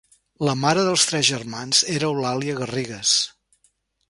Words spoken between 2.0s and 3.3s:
Eulàlia Garrigues.